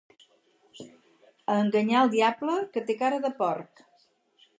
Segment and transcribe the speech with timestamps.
[1.55, 3.85] A enganyar el diable, que té cara de porc!